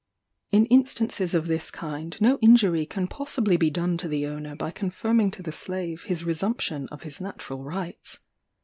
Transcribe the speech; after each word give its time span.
In 0.51 0.65
instances 0.65 1.35
of 1.35 1.45
this 1.45 1.69
kind 1.69 2.17
no 2.19 2.39
injury 2.41 2.87
can 2.87 3.05
possibly 3.07 3.55
be 3.55 3.69
done 3.69 3.97
to 3.97 4.07
the 4.07 4.25
owner 4.25 4.55
by 4.55 4.71
confirming 4.71 5.29
to 5.29 5.43
the 5.43 5.51
slave 5.51 6.05
his 6.05 6.23
resumption 6.23 6.87
of 6.87 7.03
his 7.03 7.21
natural 7.21 7.63
rights. 7.63 8.17